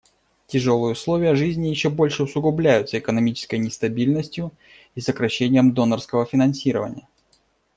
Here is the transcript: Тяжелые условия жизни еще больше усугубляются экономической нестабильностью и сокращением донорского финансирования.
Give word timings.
Тяжелые 0.47 0.93
условия 0.93 1.35
жизни 1.35 1.67
еще 1.67 1.91
больше 1.91 2.23
усугубляются 2.23 2.97
экономической 2.97 3.59
нестабильностью 3.59 4.51
и 4.95 4.99
сокращением 4.99 5.75
донорского 5.75 6.25
финансирования. 6.25 7.07